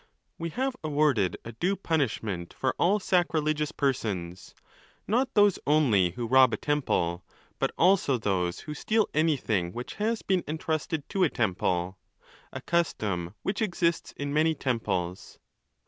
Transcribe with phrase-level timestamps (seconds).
[0.39, 4.55] We have awarded a due punishment for all sacrilegious persons,
[5.07, 7.23] not those: only who rob a temple,
[7.59, 11.99] but also those who steal anything which has been entrusted to a temple,
[12.51, 15.37] a custom which exists in many temples.